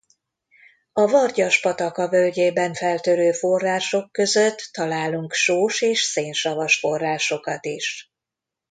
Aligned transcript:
A 0.93 1.07
Vargyas-pataka 1.07 2.09
völgyében 2.09 2.73
feltörő 2.73 3.31
források 3.31 4.11
között 4.11 4.69
találunk 4.71 5.33
sós 5.33 5.81
és 5.81 6.01
szénsavas 6.01 6.79
forrásokat 6.79 7.65
is. 7.65 8.13